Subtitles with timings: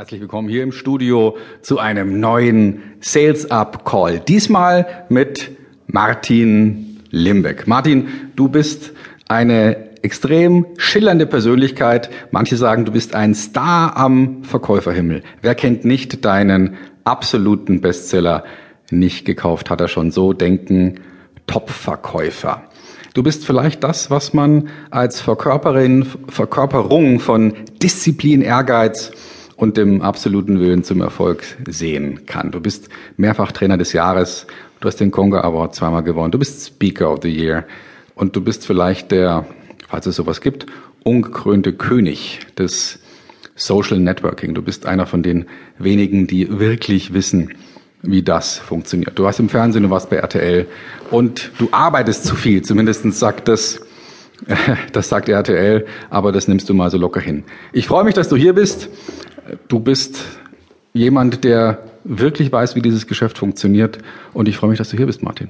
[0.00, 4.18] Herzlich willkommen hier im Studio zu einem neuen Sales Up Call.
[4.18, 5.50] Diesmal mit
[5.88, 7.66] Martin Limbeck.
[7.66, 8.94] Martin, du bist
[9.28, 12.08] eine extrem schillernde Persönlichkeit.
[12.30, 15.22] Manche sagen, du bist ein Star am Verkäuferhimmel.
[15.42, 18.44] Wer kennt nicht deinen absoluten Bestseller?
[18.90, 21.00] Nicht gekauft hat er schon so denken.
[21.46, 22.62] Top-Verkäufer.
[23.12, 29.12] Du bist vielleicht das, was man als Verkörperin, Verkörperung von Disziplin, Ehrgeiz
[29.60, 32.50] und dem absoluten Willen zum Erfolg sehen kann.
[32.50, 34.46] Du bist mehrfach Trainer des Jahres.
[34.80, 36.32] Du hast den Conga Award zweimal gewonnen.
[36.32, 37.66] Du bist Speaker of the Year.
[38.14, 39.44] Und du bist vielleicht der,
[39.86, 40.64] falls es sowas gibt,
[41.04, 43.00] ungekrönte König des
[43.54, 44.54] Social Networking.
[44.54, 45.44] Du bist einer von den
[45.78, 47.52] wenigen, die wirklich wissen,
[48.00, 49.18] wie das funktioniert.
[49.18, 50.66] Du warst im Fernsehen, du warst bei RTL
[51.10, 52.62] und du arbeitest zu viel.
[52.62, 53.78] Zumindest sagt das,
[54.92, 57.44] das sagt RTL, aber das nimmst du mal so locker hin.
[57.74, 58.88] Ich freue mich, dass du hier bist.
[59.68, 60.24] Du bist
[60.92, 63.98] jemand, der wirklich weiß, wie dieses Geschäft funktioniert
[64.32, 65.48] und ich freue mich, dass du hier bist, Martin.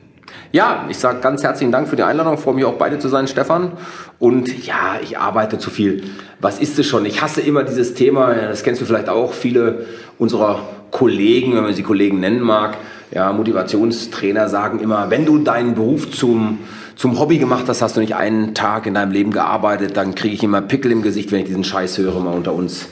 [0.53, 2.35] Ja, ich sage ganz herzlichen Dank für die Einladung.
[2.35, 3.73] Ich freue mich auch beide zu sein, Stefan.
[4.19, 6.05] Und ja, ich arbeite zu viel.
[6.41, 7.05] Was ist es schon?
[7.07, 9.87] Ich hasse immer dieses Thema, das kennst du vielleicht auch, viele
[10.19, 12.77] unserer Kollegen, wenn man sie Kollegen nennen mag,
[13.13, 16.61] ja, Motivationstrainer sagen immer, wenn du deinen Beruf zum,
[16.95, 20.35] zum Hobby gemacht hast, hast du nicht einen Tag in deinem Leben gearbeitet, dann kriege
[20.35, 22.89] ich immer Pickel im Gesicht, wenn ich diesen Scheiß höre, mal unter uns.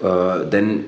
[0.00, 0.84] Äh, denn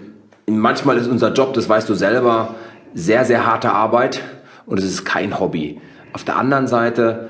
[0.47, 2.55] manchmal ist unser Job, das weißt du selber,
[2.95, 4.23] sehr, sehr harte Arbeit
[4.67, 5.81] und es ist kein Hobby.
[6.12, 7.29] Auf der anderen Seite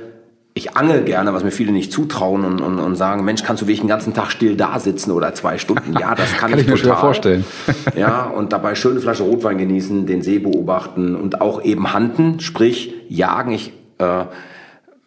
[0.57, 3.67] ich angel gerne, was mir viele nicht zutrauen und, und, und sagen, Mensch, kannst du
[3.67, 5.93] wirklich den ganzen Tag still da sitzen oder zwei Stunden?
[6.01, 7.45] Ja, das kann, kann ich, ich mir schwer vorstellen.
[7.95, 12.95] ja, und dabei schöne Flasche Rotwein genießen, den See beobachten und auch eben handen, sprich
[13.11, 13.51] jagen.
[13.53, 14.25] Ich äh,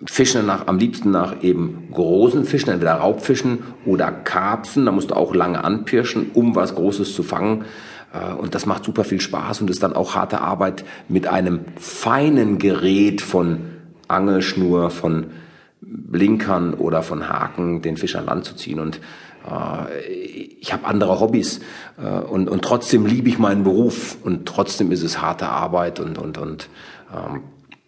[0.05, 4.85] fische nach, am liebsten nach eben großen Fischen, entweder Raubfischen oder Karpfen.
[4.85, 7.65] Da musst du auch lange anpirschen, um was Großes zu fangen.
[8.13, 11.61] Äh, und das macht super viel Spaß und ist dann auch harte Arbeit mit einem
[11.77, 13.61] feinen Gerät von
[14.07, 15.27] Angelschnur, von
[15.81, 18.79] Blinkern oder von Haken den Fisch an Land zu ziehen.
[18.79, 19.01] Und
[19.49, 21.59] äh, ich habe andere Hobbys
[22.01, 26.17] äh, und, und trotzdem liebe ich meinen Beruf und trotzdem ist es harte Arbeit und,
[26.17, 26.69] und, und
[27.13, 27.41] ähm,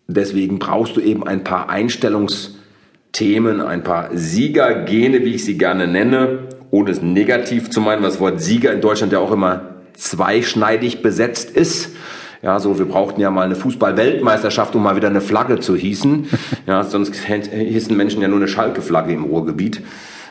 [0.07, 6.47] deswegen brauchst du eben ein paar Einstellungsthemen, ein paar Siegergene, wie ich sie gerne nenne,
[6.72, 11.01] ohne es negativ zu meinen, was das Wort Sieger in Deutschland ja auch immer zweischneidig
[11.01, 11.95] besetzt ist.
[12.41, 16.28] Ja, so, wir brauchten ja mal eine Fußball-Weltmeisterschaft, um mal wieder eine Flagge zu hießen.
[16.67, 19.81] Ja, sonst hießen Menschen ja nur eine Schalke-Flagge im Ruhrgebiet.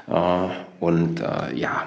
[0.08, 0.12] Äh,
[0.80, 1.82] und äh, ja,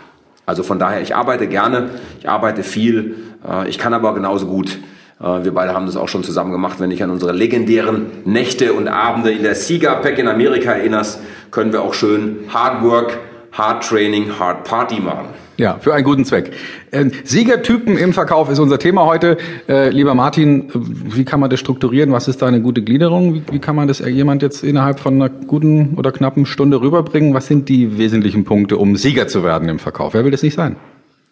[0.46, 3.16] also von daher, ich arbeite gerne, ich arbeite viel,
[3.48, 4.80] äh, ich kann aber genauso gut.
[5.24, 6.80] Äh, wir beide haben das auch schon zusammen gemacht.
[6.80, 11.20] Wenn ich an unsere legendären Nächte und Abende in der Sieger Pack in Amerika erinnerst,
[11.52, 13.18] können wir auch schön Hard Work,
[13.52, 15.28] Hard Training, Hard Party machen.
[15.58, 16.52] Ja, für einen guten Zweck.
[16.92, 19.38] Ähm, Siegertypen im Verkauf ist unser Thema heute.
[19.70, 22.12] Äh, lieber Martin, wie kann man das strukturieren?
[22.12, 23.44] Was ist da eine gute Gliederung?
[23.52, 27.36] Wie kann man das jemand jetzt innerhalb von einer guten oder knappen Stunde rüberbringen?
[27.36, 30.16] Was sind die wesentlichen Punkte, um Sieger zu werden im Verkauf?
[30.16, 30.76] Wer will das nicht sein?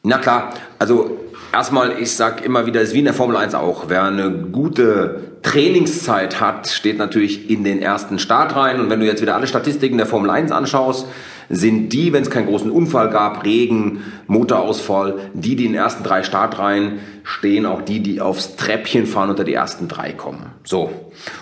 [0.03, 1.17] Na klar, also
[1.53, 3.85] erstmal, ich sag immer wieder, ist wie in der Formel 1 auch.
[3.87, 8.79] Wer eine gute Trainingszeit hat, steht natürlich in den ersten Start rein.
[8.79, 11.07] Und wenn du jetzt wieder alle Statistiken der Formel 1 anschaust,
[11.49, 16.03] sind die, wenn es keinen großen Unfall gab, Regen, Motorausfall, die, die in den ersten
[16.03, 20.45] drei Startreihen stehen, auch die, die aufs Treppchen fahren, unter die ersten drei kommen.
[20.63, 20.91] So.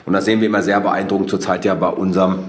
[0.05, 2.39] Und das sehen wir immer sehr beeindruckend zurzeit ja bei unserem,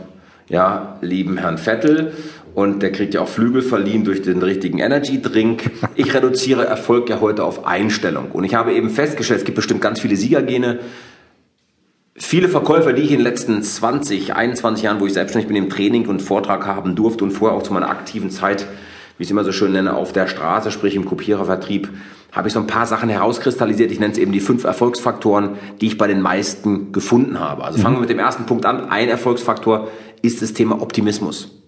[0.49, 2.15] ja, lieben Herrn Vettel.
[2.55, 5.71] Und der kriegt ja auch Flügel verliehen durch den richtigen Energy Drink.
[5.95, 8.33] Ich reduziere Erfolg ja heute auf Einstellung.
[8.33, 10.81] Und ich habe eben festgestellt, es gibt bestimmt ganz viele Siegergene.
[12.17, 15.71] Viele Verkäufer, die ich in den letzten 20, 21 Jahren, wo ich selbstständig bin, im
[15.71, 18.67] Training und Vortrag haben durfte und vorher auch zu meiner aktiven Zeit,
[19.17, 21.89] wie ich es immer so schön nenne, auf der Straße, sprich im Kopierervertrieb,
[22.33, 23.91] habe ich so ein paar Sachen herauskristallisiert.
[23.91, 27.65] Ich nenne es eben die fünf Erfolgsfaktoren, die ich bei den meisten gefunden habe.
[27.65, 28.89] Also fangen wir mit dem ersten Punkt an.
[28.89, 29.89] Ein Erfolgsfaktor
[30.23, 31.60] ist das Thema Optimismus.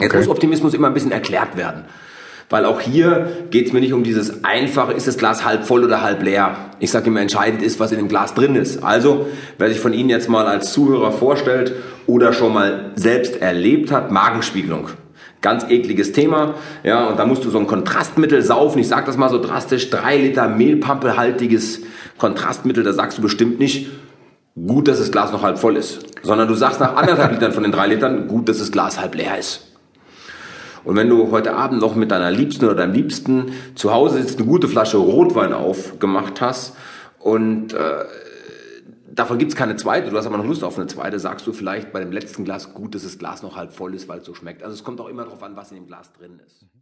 [0.00, 0.18] Jetzt okay.
[0.18, 1.84] muss Optimismus immer ein bisschen erklärt werden.
[2.52, 5.84] Weil auch hier geht es mir nicht um dieses einfache, ist das Glas halb voll
[5.84, 6.54] oder halb leer.
[6.80, 8.82] Ich sage immer, entscheidend ist, was in dem Glas drin ist.
[8.84, 11.72] Also, wer sich von Ihnen jetzt mal als Zuhörer vorstellt
[12.06, 14.88] oder schon mal selbst erlebt hat, Magenspiegelung.
[15.40, 16.56] Ganz ekliges Thema.
[16.84, 18.80] Ja, und da musst du so ein Kontrastmittel saufen.
[18.80, 19.88] Ich sage das mal so drastisch.
[19.88, 21.80] Drei Liter mehlpampelhaltiges
[22.18, 22.84] Kontrastmittel.
[22.84, 23.88] Da sagst du bestimmt nicht,
[24.54, 26.00] gut, dass das Glas noch halb voll ist.
[26.22, 29.14] Sondern du sagst nach anderthalb Litern von den drei Litern, gut, dass das Glas halb
[29.14, 29.71] leer ist.
[30.84, 34.38] Und wenn du heute Abend noch mit deiner Liebsten oder deinem Liebsten zu Hause sitzt,
[34.38, 36.76] eine gute Flasche Rotwein aufgemacht hast
[37.18, 38.04] und äh,
[39.12, 41.92] davon gibt's keine zweite, du hast aber noch Lust auf eine zweite, sagst du vielleicht
[41.92, 44.34] bei dem letzten Glas gut, dass das Glas noch halb voll ist, weil es so
[44.34, 44.62] schmeckt.
[44.62, 46.66] Also es kommt auch immer darauf an, was in dem Glas drin ist.